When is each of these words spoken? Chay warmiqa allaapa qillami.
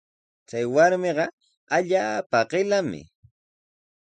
Chay 0.49 0.63
warmiqa 0.73 1.25
allaapa 1.75 2.39
qillami. 2.51 3.01